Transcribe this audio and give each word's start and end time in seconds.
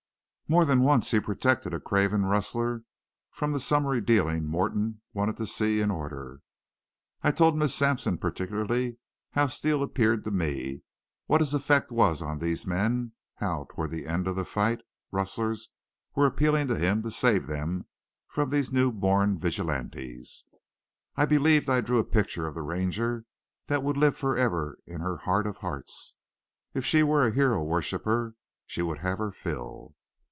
More 0.49 0.65
than 0.65 0.81
once 0.81 1.11
he 1.11 1.21
protected 1.21 1.73
a 1.73 1.79
craven 1.79 2.25
rustler 2.25 2.83
from 3.31 3.53
the 3.53 3.59
summary 3.61 4.01
dealing 4.01 4.45
Morton 4.45 4.99
wanted 5.13 5.37
to 5.37 5.47
see 5.47 5.79
in 5.79 5.89
order. 5.89 6.41
I 7.21 7.31
told 7.31 7.57
Miss 7.57 7.73
Sampson 7.73 8.17
particularly 8.17 8.97
how 9.29 9.47
Steele 9.47 9.81
appeared 9.81 10.25
to 10.25 10.31
me, 10.31 10.83
what 11.25 11.39
his 11.39 11.53
effect 11.53 11.89
was 11.89 12.21
on 12.21 12.39
these 12.39 12.67
men, 12.67 13.13
how 13.35 13.65
toward 13.69 13.91
the 13.91 14.05
end 14.05 14.27
of 14.27 14.35
the 14.35 14.43
fight 14.43 14.81
rustlers 15.09 15.69
were 16.15 16.25
appealing 16.27 16.67
to 16.67 16.77
him 16.77 17.01
to 17.03 17.11
save 17.11 17.47
them 17.47 17.85
from 18.27 18.49
these 18.49 18.73
new 18.73 18.91
born 18.91 19.37
vigilantes. 19.37 20.47
I 21.15 21.25
believed 21.25 21.69
I 21.69 21.79
drew 21.79 21.97
a 21.99 22.03
picture 22.03 22.45
of 22.45 22.55
the 22.55 22.61
Ranger 22.61 23.23
that 23.67 23.83
would 23.83 23.95
live 23.95 24.17
forever 24.17 24.79
in 24.85 24.99
her 24.99 25.15
heart 25.15 25.47
of 25.47 25.59
hearts. 25.59 26.17
If 26.73 26.85
she 26.85 27.03
were 27.03 27.25
a 27.25 27.31
hero 27.31 27.63
worshiper 27.63 28.35
she 28.65 28.81
would 28.81 28.97
have 28.99 29.17
her 29.19 29.31
fill. 29.31 29.95